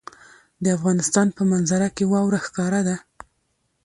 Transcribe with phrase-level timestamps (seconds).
[0.63, 2.95] د افغانستان په منظره کې واوره ښکاره ده.